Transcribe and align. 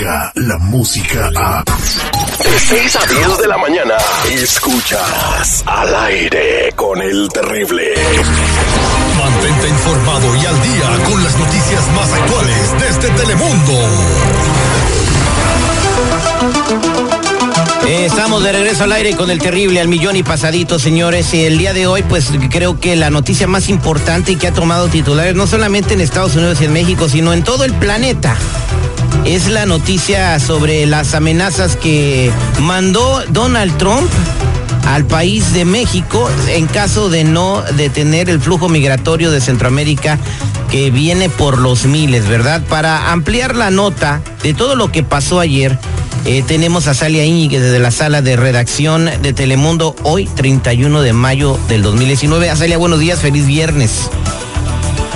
La 0.00 0.56
música 0.56 1.30
a... 1.36 1.62
De 1.62 2.58
6 2.58 2.96
a 2.96 3.06
10 3.06 3.38
de 3.38 3.48
la 3.48 3.58
mañana. 3.58 3.96
Escuchas 4.32 5.62
al 5.66 5.94
aire 5.94 6.72
con 6.74 7.02
el 7.02 7.28
terrible. 7.28 7.92
Mantente 9.18 9.68
informado 9.68 10.36
y 10.36 10.46
al 10.46 10.62
día 10.62 11.04
con 11.04 11.22
las 11.22 11.38
noticias 11.38 11.86
más 11.94 12.12
actuales 12.14 12.74
desde 12.80 13.10
Telemundo. 13.10 13.72
Eh, 17.86 18.06
estamos 18.06 18.42
de 18.42 18.52
regreso 18.52 18.84
al 18.84 18.92
aire 18.92 19.14
con 19.16 19.30
el 19.30 19.38
terrible 19.38 19.80
al 19.80 19.88
millón 19.88 20.16
y 20.16 20.22
pasadito, 20.22 20.78
señores. 20.78 21.34
Y 21.34 21.44
el 21.44 21.58
día 21.58 21.74
de 21.74 21.86
hoy, 21.86 22.02
pues 22.04 22.30
creo 22.48 22.80
que 22.80 22.96
la 22.96 23.10
noticia 23.10 23.46
más 23.46 23.68
importante 23.68 24.32
y 24.32 24.36
que 24.36 24.46
ha 24.46 24.52
tomado 24.52 24.88
titulares, 24.88 25.34
no 25.34 25.46
solamente 25.46 25.92
en 25.92 26.00
Estados 26.00 26.36
Unidos 26.36 26.62
y 26.62 26.64
en 26.64 26.72
México, 26.72 27.06
sino 27.06 27.34
en 27.34 27.44
todo 27.44 27.64
el 27.64 27.74
planeta, 27.74 28.34
es 29.24 29.48
la 29.48 29.66
noticia 29.66 30.38
sobre 30.40 30.86
las 30.86 31.14
amenazas 31.14 31.76
que 31.76 32.30
mandó 32.60 33.22
Donald 33.28 33.76
Trump 33.76 34.10
al 34.86 35.04
país 35.06 35.52
de 35.52 35.64
México 35.64 36.28
en 36.48 36.66
caso 36.66 37.10
de 37.10 37.24
no 37.24 37.62
detener 37.76 38.30
el 38.30 38.40
flujo 38.40 38.68
migratorio 38.68 39.30
de 39.30 39.40
Centroamérica 39.40 40.18
que 40.70 40.90
viene 40.90 41.28
por 41.28 41.58
los 41.58 41.84
miles, 41.84 42.28
¿verdad? 42.28 42.62
Para 42.68 43.12
ampliar 43.12 43.56
la 43.56 43.70
nota 43.70 44.22
de 44.42 44.54
todo 44.54 44.76
lo 44.76 44.90
que 44.90 45.02
pasó 45.02 45.40
ayer, 45.40 45.78
eh, 46.24 46.42
tenemos 46.46 46.86
a 46.86 46.94
Salia 46.94 47.24
Íñiguez 47.24 47.62
desde 47.62 47.78
la 47.78 47.90
sala 47.90 48.22
de 48.22 48.36
redacción 48.36 49.10
de 49.22 49.32
Telemundo 49.32 49.96
hoy, 50.02 50.26
31 50.26 51.02
de 51.02 51.12
mayo 51.12 51.58
del 51.68 51.82
2019. 51.82 52.50
Azalia, 52.50 52.78
buenos 52.78 53.00
días, 53.00 53.20
feliz 53.20 53.46
viernes. 53.46 54.10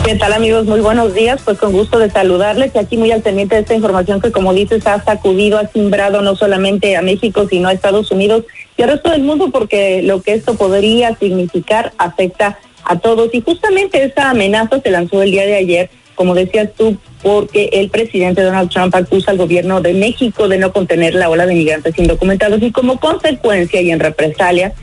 ¿Qué 0.05 0.17
tal 0.17 0.35
amigos? 0.35 0.67
Muy 0.67 0.81
buenos 0.81 1.15
días. 1.15 1.41
Pues 1.43 1.57
con 1.57 1.73
gusto 1.73 1.99
de 1.99 2.11
saludarles 2.11 2.73
y 2.75 2.79
aquí 2.79 2.99
muy 2.99 3.11
al 3.11 3.23
pendiente 3.23 3.55
de 3.55 3.63
esta 3.63 3.75
información 3.75 4.21
que 4.21 4.33
como 4.33 4.53
dices 4.53 4.87
ha 4.87 5.03
sacudido, 5.03 5.59
ha 5.59 5.67
simbrado 5.69 6.21
no 6.21 6.37
solamente 6.37 6.95
a 6.95 7.01
México 7.01 7.47
sino 7.49 7.69
a 7.69 7.73
Estados 7.73 8.11
Unidos 8.11 8.45
y 8.77 8.83
al 8.83 8.91
resto 8.91 9.11
del 9.11 9.23
mundo 9.23 9.49
porque 9.51 10.03
lo 10.03 10.21
que 10.21 10.35
esto 10.35 10.57
podría 10.57 11.17
significar 11.17 11.95
afecta 11.97 12.59
a 12.85 12.99
todos. 12.99 13.31
Y 13.33 13.41
justamente 13.41 14.05
esa 14.05 14.29
amenaza 14.29 14.79
se 14.79 14.91
lanzó 14.91 15.23
el 15.23 15.31
día 15.31 15.47
de 15.47 15.55
ayer, 15.55 15.91
como 16.15 16.35
decías 16.35 16.69
tú, 16.77 16.99
porque 17.23 17.71
el 17.73 17.89
presidente 17.89 18.43
Donald 18.43 18.69
Trump 18.69 18.95
acusa 18.95 19.31
al 19.31 19.39
gobierno 19.39 19.81
de 19.81 19.95
México 19.95 20.49
de 20.49 20.59
no 20.59 20.71
contener 20.71 21.15
la 21.15 21.31
ola 21.31 21.47
de 21.47 21.55
migrantes 21.55 21.99
indocumentados 21.99 22.61
y 22.61 22.71
como 22.73 23.01
consecuencia 23.01 23.81
y 23.81 23.91
en 23.91 24.01
represalia 24.01 24.75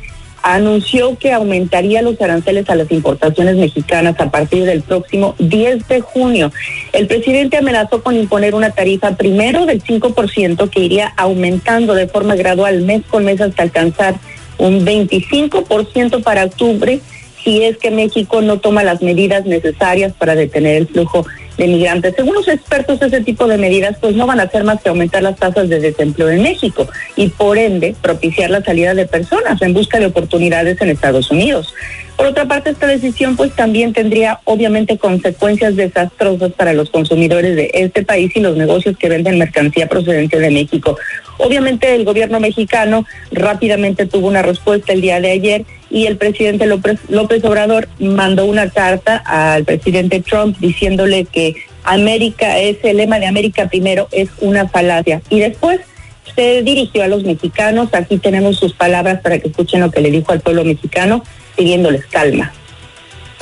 anunció 0.44 1.18
que 1.18 1.32
aumentaría 1.32 2.02
los 2.02 2.20
aranceles 2.22 2.70
a 2.70 2.76
las 2.76 2.92
importaciones 2.92 3.56
mexicanas 3.56 4.20
a 4.20 4.32
partir 4.32 4.66
del 4.66 4.82
próximo 4.82 5.36
10 5.40 5.88
de 5.88 6.02
junio. 6.02 6.52
El 6.94 7.08
presidente 7.08 7.58
amenazó 7.58 8.02
con 8.02 8.16
imponer 8.16 8.56
una 8.56 8.72
tarifa 8.72 9.16
primero 9.16 9.66
del 9.66 9.84
5% 9.84 10.70
que 10.70 10.80
iría 10.80 11.14
aumentando 11.18 11.94
de 11.94 12.08
forma 12.08 12.36
gradual 12.36 12.82
mes 12.82 13.04
con 13.10 13.26
mes 13.26 13.42
hasta 13.42 13.64
alcanzar 13.64 14.16
un 14.58 14.86
25% 14.86 16.24
para 16.24 16.46
octubre 16.46 17.02
si 17.44 17.64
es 17.64 17.78
que 17.78 17.92
México 17.92 18.42
no 18.42 18.60
toma 18.60 18.84
las 18.84 19.02
medidas 19.02 19.46
necesarias 19.46 20.14
para 20.14 20.36
detener 20.36 20.76
el 20.78 20.88
flujo 20.88 21.26
de 21.58 21.68
migrantes. 21.68 22.14
Según 22.16 22.36
los 22.36 22.48
expertos, 22.48 23.02
ese 23.02 23.22
tipo 23.22 23.48
de 23.48 23.58
medidas 23.58 23.98
pues 24.00 24.16
no 24.16 24.26
van 24.26 24.40
a 24.40 24.44
hacer 24.44 24.64
más 24.64 24.82
que 24.82 24.90
aumentar 24.90 25.24
las 25.24 25.38
tasas 25.38 25.70
de 25.70 25.80
desempleo 25.80 26.30
en 26.30 26.42
México 26.42 26.88
y 27.16 27.30
por 27.30 27.58
ende 27.58 27.96
propiciar 28.02 28.50
la 28.50 28.64
salida 28.64 28.94
de 28.94 29.06
personas 29.06 29.62
en 29.62 29.74
busca 29.74 30.00
de 30.00 30.08
oportunidades 30.08 30.82
en 30.82 30.90
Estados 30.90 31.32
Unidos. 31.32 31.74
Por 32.22 32.28
otra 32.28 32.46
parte, 32.46 32.70
esta 32.70 32.86
decisión 32.86 33.36
pues 33.36 33.52
también 33.56 33.94
tendría 33.94 34.42
obviamente 34.44 35.00
consecuencias 35.00 35.76
desastrosas 35.76 36.52
para 36.52 36.74
los 36.74 36.92
consumidores 36.92 37.56
de 37.56 37.72
este 37.74 38.04
país 38.04 38.32
y 38.36 38.42
los 38.42 38.56
negocios 38.56 38.96
que 38.96 39.10
venden 39.10 39.40
mercancía 39.40 39.88
procedente 39.88 40.38
de 40.38 40.52
México. 40.52 40.98
Obviamente 41.40 41.96
el 41.96 42.06
gobierno 42.06 42.40
mexicano 42.40 43.06
rápidamente 43.32 44.06
tuvo 44.06 44.28
una 44.28 44.44
respuesta 44.44 44.94
el 44.94 45.02
día 45.02 45.20
de 45.20 45.32
ayer 45.32 45.66
y 45.92 46.08
el 46.08 46.18
presidente 46.18 46.66
López, 46.66 47.00
López 47.10 47.44
Obrador 47.44 47.90
mandó 48.00 48.46
una 48.46 48.70
carta 48.70 49.18
al 49.18 49.66
presidente 49.66 50.22
Trump 50.22 50.58
diciéndole 50.60 51.26
que 51.26 51.56
América 51.84 52.58
es 52.60 52.78
el 52.84 52.98
lema 52.98 53.20
de 53.20 53.28
América 53.28 53.68
primero 53.68 54.08
es 54.12 54.30
una 54.40 54.68
falacia 54.70 55.22
y 55.30 55.40
después 55.40 55.82
se 56.36 56.62
dirigió 56.62 57.04
a 57.04 57.08
los 57.08 57.24
mexicanos, 57.24 57.90
aquí 57.94 58.18
tenemos 58.18 58.58
sus 58.58 58.74
palabras 58.74 59.22
para 59.22 59.40
que 59.40 59.50
escuchen 59.50 59.82
lo 59.82 59.92
que 59.92 60.02
le 60.02 60.12
dijo 60.12 60.32
al 60.32 60.40
pueblo 60.40 60.64
mexicano, 60.64 61.24
pidiéndoles 61.58 62.06
calma. 62.06 62.54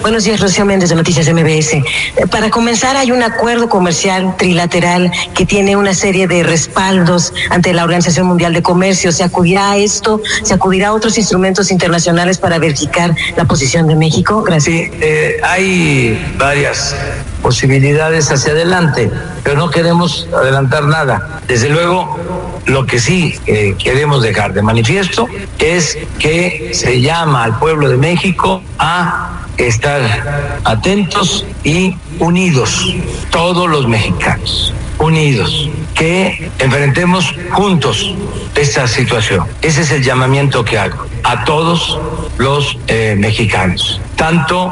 Buenos 0.02 0.24
días, 0.24 0.40
Rocío 0.40 0.64
Méndez 0.64 0.90
de 0.90 0.96
Noticias 0.96 1.28
MBS. 1.28 1.84
Para 2.32 2.50
comenzar, 2.50 2.96
hay 2.96 3.12
un 3.12 3.22
acuerdo 3.22 3.68
comercial 3.68 4.34
trilateral 4.38 5.12
que 5.36 5.46
tiene 5.46 5.76
una 5.76 5.94
serie 5.94 6.26
de 6.26 6.42
respaldos 6.42 7.34
ante 7.50 7.74
la 7.74 7.84
Organización 7.84 8.26
Mundial 8.26 8.54
de 8.54 8.64
Comercio. 8.64 9.12
¿Se 9.12 9.26
acudirá 9.26 9.72
a 9.72 9.78
esto? 9.78 10.22
¿Se 10.44 10.54
acudirá 10.54 10.90
a 10.90 10.94
otros 10.94 11.18
instrumentos 11.18 11.70
internacionales 11.70 12.38
para 12.38 12.60
verificar 12.60 13.14
la 13.36 13.44
posición 13.44 13.88
de 13.88 13.96
México? 13.96 14.42
Gracias. 14.42 14.90
Sí, 14.90 14.92
eh, 15.02 15.42
hay 15.44 16.34
varias 16.38 16.96
posibilidades 17.42 18.31
hacia 18.31 18.54
adelante, 18.54 19.12
pero 19.44 19.58
no 19.58 19.70
queremos 19.70 20.30
adelantar 20.34 20.86
nada. 20.86 21.42
Desde 21.46 21.68
luego, 21.70 22.18
lo 22.66 22.86
que 22.86 23.00
sí 23.00 23.36
eh, 23.48 23.76
queremos 23.78 24.22
dejar 24.22 24.54
de 24.54 24.62
manifiesto 24.62 25.28
es 25.58 25.98
que 26.20 26.70
se 26.74 27.02
llama 27.02 27.44
al 27.44 27.60
pueblo 27.60 27.90
de 27.90 27.98
México 27.98 28.62
a 28.78 29.40
estar 29.59 30.59
atentos 30.64 31.46
y 31.64 31.96
unidos, 32.20 32.96
todos 33.30 33.70
los 33.70 33.88
mexicanos, 33.88 34.74
unidos, 34.97 35.70
que 35.94 36.52
enfrentemos 36.59 37.34
juntos 37.52 38.16
esta 38.56 38.88
situación. 38.88 39.46
Ese 39.62 39.81
es 39.81 39.92
el 39.92 40.03
llamamiento 40.03 40.66
que 40.66 40.78
hago 40.78 41.06
a 41.24 41.44
todos 41.44 42.00
los 42.38 42.78
eh, 42.88 43.16
mexicanos, 43.18 44.02
tanto 44.16 44.72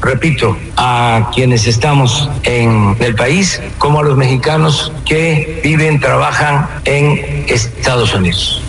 repito, 0.00 0.56
a 0.76 1.30
quienes 1.34 1.66
estamos 1.66 2.30
en 2.44 2.96
el 3.00 3.14
país 3.14 3.60
como 3.78 4.00
a 4.00 4.02
los 4.02 4.16
mexicanos 4.16 4.92
que 5.04 5.60
viven, 5.62 6.00
trabajan 6.00 6.66
en 6.84 7.44
Estados 7.48 8.14
Unidos. 8.14 8.62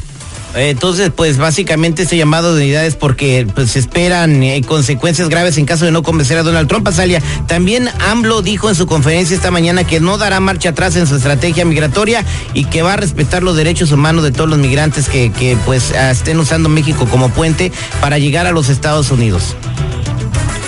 Entonces, 0.56 1.12
pues 1.16 1.38
básicamente 1.38 2.04
este 2.04 2.18
llamado 2.18 2.56
de 2.56 2.64
unidad 2.64 2.86
es 2.86 2.96
porque 2.96 3.48
pues, 3.56 3.72
se 3.72 3.80
esperan 3.80 4.44
eh, 4.44 4.62
consecuencias 4.66 5.30
graves 5.30 5.58
en 5.58 5.66
caso 5.66 5.86
de 5.86 5.92
no 5.92 6.04
convencer 6.04 6.38
a 6.38 6.44
Donald 6.44 6.68
Trump. 6.68 6.88
Azalia. 6.88 7.22
También 7.48 7.90
AMLO 8.10 8.42
dijo 8.42 8.70
en 8.70 8.76
su 8.76 8.86
conferencia 8.86 9.36
esta 9.36 9.52
mañana 9.52 9.86
que 9.86 10.00
no 10.00 10.18
dará 10.18 10.40
marcha 10.40 10.70
atrás 10.70 10.96
en 10.96 11.08
su 11.08 11.16
estrategia 11.16 11.64
migratoria 11.66 12.26
y 12.54 12.66
que 12.66 12.82
va 12.82 12.94
a 12.94 12.98
respetar 12.98 13.44
los 13.44 13.56
derechos 13.56 13.92
humanos 13.92 14.24
de 14.24 14.32
todos 14.32 14.50
los 14.50 14.60
migrantes 14.60 15.08
que, 15.08 15.32
que 15.32 15.58
pues 15.66 15.92
estén 15.92 16.40
usando 16.40 16.70
México 16.70 17.08
como 17.10 17.30
puente 17.30 17.72
para 18.02 18.18
llegar 18.18 18.46
a 18.46 18.52
los 18.52 18.70
Estados 18.70 19.12
Unidos. 19.12 19.56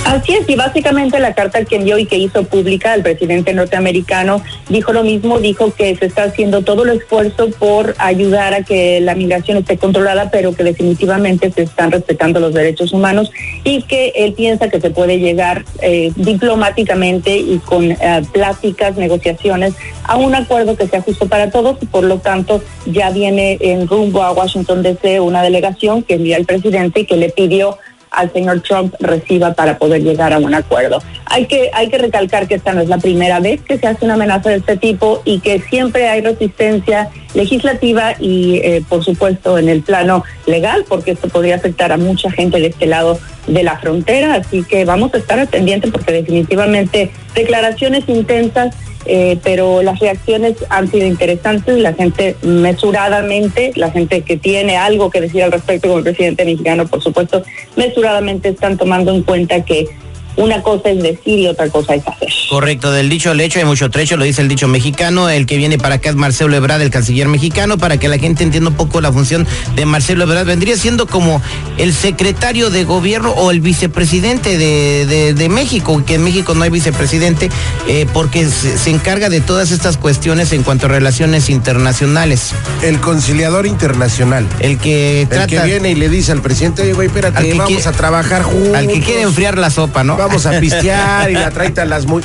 Así 0.05 0.33
es, 0.33 0.47
y 0.49 0.55
básicamente 0.55 1.19
la 1.19 1.33
carta 1.33 1.63
que 1.63 1.77
envió 1.77 1.97
y 1.97 2.05
que 2.05 2.17
hizo 2.17 2.43
pública 2.43 2.93
el 2.93 3.03
presidente 3.03 3.53
norteamericano 3.53 4.43
dijo 4.69 4.91
lo 4.91 5.03
mismo, 5.03 5.39
dijo 5.39 5.73
que 5.73 5.95
se 5.95 6.05
está 6.05 6.23
haciendo 6.23 6.61
todo 6.61 6.83
el 6.83 6.97
esfuerzo 6.97 7.49
por 7.57 7.95
ayudar 7.97 8.53
a 8.53 8.63
que 8.63 8.99
la 8.99 9.15
migración 9.15 9.57
esté 9.57 9.77
controlada, 9.77 10.29
pero 10.29 10.53
que 10.53 10.63
definitivamente 10.63 11.51
se 11.51 11.63
están 11.63 11.91
respetando 11.91 12.39
los 12.39 12.53
derechos 12.53 12.91
humanos 12.91 13.31
y 13.63 13.83
que 13.83 14.13
él 14.15 14.33
piensa 14.33 14.69
que 14.69 14.81
se 14.81 14.89
puede 14.89 15.19
llegar 15.19 15.63
eh, 15.81 16.11
diplomáticamente 16.15 17.37
y 17.37 17.59
con 17.59 17.91
eh, 17.91 17.97
pláticas, 18.31 18.97
negociaciones 18.97 19.73
a 20.03 20.17
un 20.17 20.35
acuerdo 20.35 20.75
que 20.75 20.87
sea 20.87 21.01
justo 21.01 21.27
para 21.27 21.49
todos 21.49 21.77
y 21.81 21.85
por 21.85 22.03
lo 22.03 22.19
tanto 22.19 22.61
ya 22.85 23.09
viene 23.09 23.57
en 23.61 23.87
rumbo 23.87 24.21
a 24.21 24.33
Washington 24.33 24.83
DC 24.83 25.21
una 25.21 25.41
delegación 25.41 26.03
que 26.03 26.15
envía 26.15 26.37
el 26.37 26.45
presidente 26.45 27.01
y 27.01 27.05
que 27.05 27.15
le 27.15 27.29
pidió 27.29 27.77
al 28.13 28.31
señor 28.31 28.61
Trump 28.61 28.93
reciba 28.99 29.53
para 29.53 29.77
poder 29.77 30.03
llegar 30.03 30.33
a 30.33 30.39
un 30.39 30.53
acuerdo. 30.53 31.01
Hay 31.25 31.45
que, 31.47 31.69
hay 31.73 31.89
que 31.89 31.97
recalcar 31.97 32.47
que 32.47 32.55
esta 32.55 32.73
no 32.73 32.81
es 32.81 32.87
la 32.87 32.97
primera 32.99 33.39
vez 33.39 33.61
que 33.61 33.77
se 33.77 33.87
hace 33.87 34.05
una 34.05 34.13
amenaza 34.13 34.49
de 34.49 34.57
este 34.57 34.77
tipo 34.77 35.21
y 35.25 35.39
que 35.39 35.59
siempre 35.59 36.07
hay 36.07 36.21
resistencia 36.21 37.09
legislativa 37.33 38.13
y, 38.19 38.57
eh, 38.57 38.83
por 38.87 39.03
supuesto, 39.03 39.57
en 39.57 39.67
el 39.67 39.81
plano 39.81 40.23
legal, 40.45 40.85
porque 40.87 41.11
esto 41.11 41.27
podría 41.27 41.55
afectar 41.55 41.91
a 41.91 41.97
mucha 41.97 42.31
gente 42.31 42.59
de 42.59 42.67
este 42.67 42.85
lado 42.85 43.19
de 43.47 43.63
la 43.63 43.77
frontera. 43.77 44.35
Así 44.35 44.63
que 44.63 44.85
vamos 44.85 45.13
a 45.13 45.17
estar 45.17 45.39
al 45.39 45.47
porque 45.91 46.13
definitivamente 46.13 47.11
declaraciones 47.35 48.03
intensas 48.07 48.75
eh, 49.05 49.37
pero 49.43 49.81
las 49.81 49.99
reacciones 49.99 50.55
han 50.69 50.89
sido 50.89 51.05
interesantes, 51.05 51.77
la 51.77 51.93
gente 51.93 52.35
mesuradamente, 52.41 53.71
la 53.75 53.91
gente 53.91 54.21
que 54.21 54.37
tiene 54.37 54.77
algo 54.77 55.09
que 55.09 55.21
decir 55.21 55.43
al 55.43 55.51
respecto 55.51 55.87
como 55.87 55.99
el 55.99 56.03
presidente 56.03 56.45
mexicano, 56.45 56.87
por 56.87 57.01
supuesto, 57.01 57.43
mesuradamente 57.75 58.49
están 58.49 58.77
tomando 58.77 59.13
en 59.13 59.23
cuenta 59.23 59.63
que 59.65 59.87
una 60.35 60.61
cosa 60.61 60.89
es 60.89 61.01
decir 61.01 61.39
y 61.39 61.47
otra 61.47 61.69
cosa 61.69 61.95
es 61.95 62.07
hacer. 62.07 62.29
Correcto, 62.49 62.91
del 62.91 63.09
dicho 63.09 63.31
al 63.31 63.39
hecho 63.39 63.59
hay 63.59 63.65
mucho 63.65 63.89
trecho, 63.89 64.17
lo 64.17 64.23
dice 64.23 64.41
el 64.41 64.47
dicho 64.47 64.67
mexicano. 64.67 65.29
El 65.29 65.45
que 65.45 65.57
viene 65.57 65.77
para 65.77 65.95
acá 65.95 66.09
es 66.09 66.15
Marcelo 66.15 66.55
Ebrard, 66.55 66.81
el 66.81 66.89
canciller 66.89 67.27
mexicano, 67.27 67.77
para 67.77 67.97
que 67.97 68.07
la 68.07 68.17
gente 68.17 68.43
entienda 68.43 68.69
un 68.69 68.75
poco 68.75 69.01
la 69.01 69.11
función 69.11 69.47
de 69.75 69.85
Marcelo 69.85 70.23
Ebrard. 70.23 70.45
Vendría 70.45 70.77
siendo 70.77 71.07
como 71.07 71.41
el 71.77 71.93
secretario 71.93 72.69
de 72.69 72.83
gobierno 72.83 73.31
o 73.31 73.51
el 73.51 73.61
vicepresidente 73.61 74.57
de, 74.57 75.33
de, 75.33 75.49
México, 75.49 76.03
que 76.05 76.15
en 76.15 76.23
México 76.23 76.53
no 76.55 76.63
hay 76.63 76.69
vicepresidente, 76.69 77.49
eh, 77.87 78.07
porque 78.13 78.47
se, 78.47 78.89
encarga 78.89 79.29
de 79.29 79.41
todas 79.41 79.71
estas 79.71 79.97
cuestiones 79.97 80.53
en 80.53 80.63
cuanto 80.63 80.85
a 80.85 80.89
relaciones 80.89 81.49
internacionales. 81.49 82.51
El 82.81 82.99
conciliador 82.99 83.65
internacional. 83.65 84.47
El 84.59 84.77
que 84.77 85.27
trata. 85.29 85.43
El 85.43 85.49
que 85.49 85.67
viene 85.67 85.91
y 85.91 85.95
le 85.95 86.09
dice 86.09 86.31
al 86.31 86.41
presidente, 86.41 86.83
oye, 86.83 86.93
güey, 86.93 87.07
espérate, 87.07 87.53
vamos 87.53 87.87
a 87.87 87.91
trabajar 87.91 88.43
juntos. 88.43 88.75
Al 88.75 88.87
que 88.87 89.01
quiere 89.01 89.21
enfriar 89.21 89.57
la 89.57 89.69
sopa, 89.69 90.03
¿no? 90.03 90.22
Vamos 90.27 90.45
a 90.45 90.59
pistear 90.59 91.31
y 91.31 91.33
la 91.33 91.51
traita 91.51 91.85
las 91.85 92.05
muy... 92.05 92.21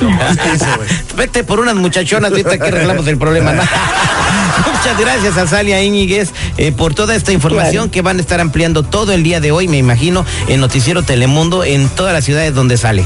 Vete 1.15 1.43
por 1.43 1.59
unas 1.59 1.75
muchachonas, 1.75 2.31
ahorita 2.31 2.57
que 2.57 2.67
arreglamos 2.67 3.07
el 3.07 3.17
problema. 3.17 3.53
Muchas 4.73 4.99
gracias 4.99 5.37
a 5.37 5.47
Salia 5.47 5.81
Íñiguez 5.83 6.31
eh, 6.57 6.71
por 6.71 6.93
toda 6.93 7.15
esta 7.15 7.31
información 7.31 7.89
que 7.89 8.01
van 8.01 8.17
a 8.17 8.21
estar 8.21 8.39
ampliando 8.39 8.83
todo 8.83 9.13
el 9.13 9.23
día 9.23 9.39
de 9.39 9.51
hoy, 9.51 9.67
me 9.67 9.77
imagino, 9.77 10.25
en 10.47 10.61
Noticiero 10.61 11.03
Telemundo, 11.03 11.63
en 11.63 11.89
todas 11.89 12.13
las 12.13 12.23
ciudades 12.23 12.53
donde 12.53 12.77
sale. 12.77 13.03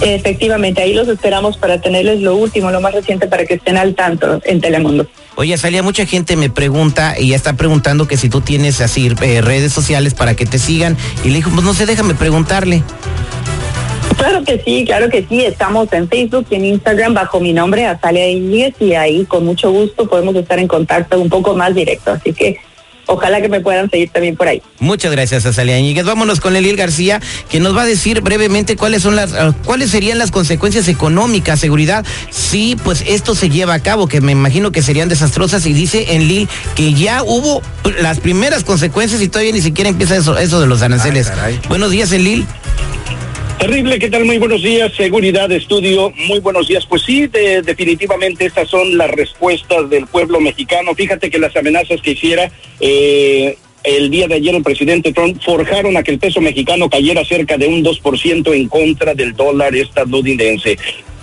Efectivamente, 0.00 0.82
ahí 0.82 0.92
los 0.92 1.08
esperamos 1.08 1.56
para 1.56 1.80
tenerles 1.80 2.20
lo 2.20 2.36
último, 2.36 2.70
lo 2.70 2.80
más 2.80 2.92
reciente, 2.92 3.26
para 3.26 3.46
que 3.46 3.54
estén 3.54 3.76
al 3.76 3.94
tanto 3.94 4.40
en 4.44 4.60
Telemundo. 4.60 5.06
Oye, 5.36 5.56
Salia, 5.58 5.82
mucha 5.82 6.06
gente 6.06 6.36
me 6.36 6.50
pregunta 6.50 7.14
y 7.18 7.28
ya 7.28 7.36
está 7.36 7.54
preguntando 7.54 8.06
que 8.06 8.16
si 8.16 8.28
tú 8.28 8.40
tienes 8.40 8.80
así 8.80 9.12
eh, 9.22 9.40
redes 9.42 9.72
sociales 9.72 10.14
para 10.14 10.34
que 10.34 10.46
te 10.46 10.58
sigan. 10.58 10.96
Y 11.24 11.28
le 11.28 11.36
dijo, 11.36 11.50
pues 11.50 11.62
no 11.62 11.74
sé, 11.74 11.86
déjame 11.86 12.14
preguntarle. 12.14 12.82
Claro 14.16 14.44
que 14.44 14.62
sí, 14.64 14.84
claro 14.84 15.08
que 15.10 15.24
sí. 15.28 15.44
Estamos 15.44 15.92
en 15.92 16.08
Facebook 16.08 16.46
y 16.50 16.56
en 16.56 16.64
Instagram 16.64 17.14
bajo 17.14 17.40
mi 17.40 17.52
nombre, 17.52 17.86
Azalia 17.86 18.28
Íñiguez, 18.28 18.74
y 18.80 18.94
ahí 18.94 19.24
con 19.24 19.44
mucho 19.44 19.70
gusto 19.70 20.08
podemos 20.08 20.34
estar 20.36 20.58
en 20.58 20.68
contacto 20.68 21.20
un 21.20 21.28
poco 21.28 21.54
más 21.54 21.74
directo. 21.74 22.12
Así 22.12 22.32
que 22.32 22.58
ojalá 23.06 23.40
que 23.40 23.48
me 23.48 23.60
puedan 23.60 23.88
seguir 23.90 24.10
también 24.10 24.36
por 24.36 24.48
ahí. 24.48 24.62
Muchas 24.78 25.12
gracias, 25.12 25.46
Azalia 25.46 25.78
Íñiguez. 25.78 26.04
Vámonos 26.04 26.40
con 26.40 26.56
Elil 26.56 26.76
García, 26.76 27.20
que 27.48 27.60
nos 27.60 27.76
va 27.76 27.82
a 27.82 27.86
decir 27.86 28.20
brevemente 28.20 28.76
cuáles 28.76 29.02
son 29.02 29.16
las, 29.16 29.32
ah, 29.34 29.54
cuáles 29.64 29.90
serían 29.90 30.18
las 30.18 30.30
consecuencias 30.30 30.88
económicas, 30.88 31.60
seguridad, 31.60 32.04
si 32.30 32.76
pues 32.82 33.04
esto 33.06 33.34
se 33.34 33.50
lleva 33.50 33.74
a 33.74 33.80
cabo, 33.80 34.08
que 34.08 34.20
me 34.20 34.32
imagino 34.32 34.72
que 34.72 34.82
serían 34.82 35.08
desastrosas. 35.08 35.66
Y 35.66 35.72
dice 35.72 36.14
en 36.14 36.26
Lil 36.26 36.48
que 36.74 36.94
ya 36.94 37.22
hubo 37.22 37.62
las 38.00 38.20
primeras 38.20 38.64
consecuencias 38.64 39.20
y 39.20 39.28
todavía 39.28 39.52
ni 39.52 39.60
siquiera 39.60 39.90
empieza 39.90 40.16
eso, 40.16 40.36
eso 40.38 40.60
de 40.60 40.66
los 40.66 40.82
aranceles. 40.82 41.30
Buenos 41.68 41.90
días, 41.90 42.10
Elil. 42.12 42.46
Terrible, 43.58 43.98
¿qué 43.98 44.10
tal? 44.10 44.26
Muy 44.26 44.36
buenos 44.36 44.62
días, 44.62 44.92
seguridad, 44.92 45.50
estudio, 45.50 46.12
muy 46.28 46.40
buenos 46.40 46.68
días. 46.68 46.84
Pues 46.84 47.02
sí, 47.02 47.26
definitivamente 47.26 48.44
estas 48.44 48.68
son 48.68 48.98
las 48.98 49.10
respuestas 49.10 49.88
del 49.88 50.06
pueblo 50.06 50.40
mexicano. 50.40 50.94
Fíjate 50.94 51.30
que 51.30 51.38
las 51.38 51.56
amenazas 51.56 52.02
que 52.02 52.10
hiciera 52.10 52.50
eh, 52.80 53.56
el 53.82 54.10
día 54.10 54.28
de 54.28 54.34
ayer 54.34 54.54
el 54.54 54.62
presidente 54.62 55.12
Trump 55.12 55.40
forjaron 55.42 55.96
a 55.96 56.02
que 56.02 56.10
el 56.10 56.18
peso 56.18 56.42
mexicano 56.42 56.90
cayera 56.90 57.24
cerca 57.24 57.56
de 57.56 57.66
un 57.66 57.82
2% 57.82 58.54
en 58.54 58.68
contra 58.68 59.14
del 59.14 59.34
dólar 59.34 59.74
estadounidense. 59.74 60.76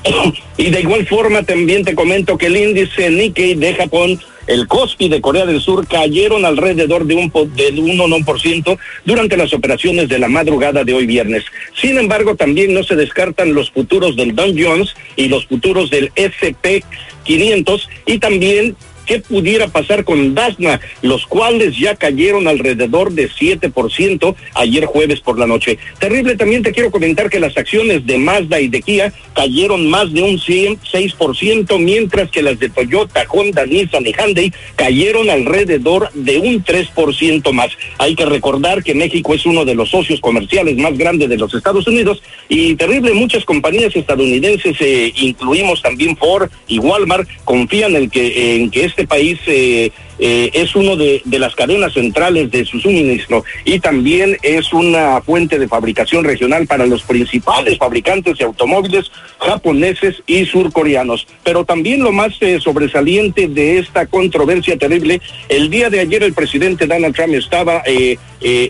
y 0.57 0.71
de 0.71 0.81
igual 0.81 1.06
forma 1.06 1.44
también 1.44 1.86
te 1.86 1.94
comento 1.94 2.38
que 2.38 2.47
el 2.47 2.57
índice 2.57 3.12
Nikkei 3.12 3.53
de 3.56 3.75
Japón 3.75 4.19
el 4.47 4.67
Kospi 4.67 5.09
de 5.09 5.21
Corea 5.21 5.45
del 5.45 5.61
Sur 5.61 5.87
cayeron 5.87 6.45
alrededor 6.45 7.05
de 7.05 7.15
un 7.15 7.31
del 7.55 7.77
1% 7.77 8.77
durante 9.05 9.37
las 9.37 9.53
operaciones 9.53 10.09
de 10.09 10.19
la 10.19 10.27
madrugada 10.27 10.83
de 10.83 10.93
hoy 10.93 11.05
viernes. 11.05 11.43
Sin 11.75 11.97
embargo, 11.97 12.35
también 12.35 12.73
no 12.73 12.83
se 12.83 12.95
descartan 12.95 13.53
los 13.53 13.71
futuros 13.71 14.15
del 14.15 14.35
Dow 14.35 14.53
Jones 14.57 14.95
y 15.15 15.27
los 15.27 15.45
futuros 15.45 15.89
del 15.89 16.11
SP 16.17 16.83
500 17.23 17.89
y 18.05 18.19
también 18.19 18.75
qué 19.05 19.19
pudiera 19.19 19.67
pasar 19.67 20.03
con 20.03 20.33
Dasna, 20.33 20.79
los 21.01 21.25
cuales 21.25 21.77
ya 21.77 21.95
cayeron 21.95 22.47
alrededor 22.47 23.11
de 23.11 23.29
7% 23.29 24.35
ayer 24.55 24.85
jueves 24.85 25.19
por 25.19 25.38
la 25.39 25.47
noche. 25.47 25.77
Terrible, 26.00 26.35
también 26.35 26.63
te 26.63 26.71
quiero 26.71 26.91
comentar 26.91 27.29
que 27.29 27.39
las 27.39 27.57
acciones 27.57 28.05
de 28.05 28.17
Mazda 28.17 28.59
y 28.59 28.67
de 28.67 28.81
Kia 28.81 29.13
cayeron 29.33 29.89
más 29.89 30.11
de 30.13 30.21
un 30.21 30.38
6%, 30.38 31.79
mientras 31.79 32.29
que 32.29 32.41
las 32.41 32.59
de 32.59 32.69
Toyota, 32.69 33.25
Honda, 33.29 33.65
Nissan 33.65 34.05
y 34.05 34.13
Hyundai 34.13 34.53
cayeron 34.75 35.29
alrededor 35.29 36.11
de 36.13 36.38
un 36.38 36.63
3% 36.63 37.51
más. 37.51 37.71
Hay 37.97 38.15
que 38.15 38.25
recordar 38.25 38.83
que 38.83 38.94
México 38.94 39.33
es 39.33 39.45
uno 39.45 39.65
de 39.65 39.75
los 39.75 39.89
socios 39.89 40.19
comerciales 40.19 40.77
más 40.77 40.97
grandes 40.97 41.29
de 41.29 41.38
los 41.38 41.53
Estados 41.53 41.88
Unidos 41.88 42.21
y 42.50 42.75
terrible, 42.75 43.13
muchas 43.13 43.45
compañías 43.45 43.95
estadounidenses, 43.95 44.75
eh, 44.79 45.11
incluimos 45.15 45.81
también 45.81 46.15
Ford 46.17 46.50
y 46.67 46.79
Walmart, 46.79 47.27
confían 47.44 47.95
en 47.95 48.09
que, 48.09 48.55
en 48.55 48.69
que 48.69 48.85
este 48.93 49.07
país 49.07 49.39
eh, 49.47 49.91
eh, 50.19 50.51
es 50.53 50.75
uno 50.75 50.95
de, 50.95 51.23
las 51.25 51.55
cadenas 51.55 51.93
centrales 51.93 52.51
de 52.51 52.63
su 52.63 52.79
suministro 52.79 53.43
y 53.65 53.79
también 53.79 54.37
es 54.43 54.71
una 54.71 55.19
fuente 55.21 55.57
de 55.57 55.67
fabricación 55.67 56.23
regional 56.23 56.67
para 56.67 56.85
los 56.85 57.01
principales 57.01 57.79
fabricantes 57.79 58.37
de 58.37 58.45
automóviles 58.45 59.11
japoneses 59.39 60.21
y 60.27 60.45
surcoreanos. 60.45 61.27
Pero 61.43 61.65
también 61.65 62.03
lo 62.03 62.11
más 62.11 62.33
eh, 62.41 62.59
sobresaliente 62.59 63.47
de 63.47 63.79
esta 63.79 64.05
controversia 64.05 64.77
terrible, 64.77 65.19
el 65.49 65.71
día 65.71 65.89
de 65.89 65.99
ayer 65.99 66.21
el 66.21 66.33
presidente 66.33 66.85
Donald 66.85 67.15
Trump 67.15 67.33
estaba 67.33 67.81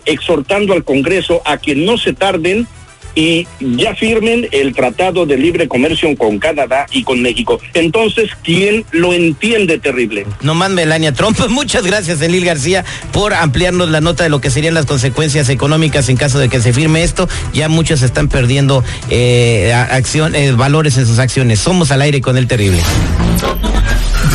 exhortando 0.06 0.72
al 0.72 0.84
Congreso 0.84 1.42
a 1.44 1.58
que 1.58 1.74
no 1.74 1.98
se 1.98 2.12
tarden 2.12 2.66
y 3.14 3.46
ya 3.60 3.94
firmen 3.94 4.48
el 4.50 4.74
Tratado 4.74 5.26
de 5.26 5.36
Libre 5.36 5.68
Comercio 5.68 6.16
con 6.16 6.38
Canadá 6.38 6.86
y 6.90 7.04
con 7.04 7.22
México. 7.22 7.60
Entonces, 7.74 8.30
¿quién 8.42 8.84
lo 8.90 9.12
entiende 9.12 9.78
terrible? 9.78 10.26
No 10.40 10.54
más 10.54 10.70
Melania 10.70 11.12
Trump. 11.12 11.38
Muchas 11.48 11.84
gracias, 11.84 12.20
Elil 12.20 12.44
García, 12.44 12.84
por 13.12 13.34
ampliarnos 13.34 13.90
la 13.90 14.00
nota 14.00 14.24
de 14.24 14.30
lo 14.30 14.40
que 14.40 14.50
serían 14.50 14.74
las 14.74 14.86
consecuencias 14.86 15.48
económicas 15.48 16.08
en 16.08 16.16
caso 16.16 16.38
de 16.38 16.48
que 16.48 16.60
se 16.60 16.72
firme 16.72 17.02
esto. 17.02 17.28
Ya 17.52 17.68
muchos 17.68 18.02
están 18.02 18.28
perdiendo 18.28 18.82
eh, 19.10 19.72
acción, 19.72 20.34
eh, 20.34 20.52
valores 20.52 20.96
en 20.96 21.06
sus 21.06 21.18
acciones. 21.18 21.60
Somos 21.60 21.90
al 21.90 22.02
aire 22.02 22.20
con 22.20 22.36
el 22.36 22.46
terrible. 22.46 22.80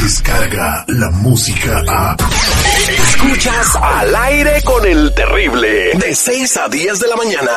Descarga 0.01 0.85
la 0.87 1.09
música 1.11 1.83
a... 1.87 2.15
Escuchas 2.89 3.75
al 3.81 4.15
aire 4.15 4.61
con 4.63 4.85
el 4.85 5.13
terrible. 5.13 5.91
De 5.95 6.15
6 6.15 6.57
a 6.57 6.69
10 6.69 6.99
de 6.99 7.07
la 7.07 7.15
mañana. 7.15 7.51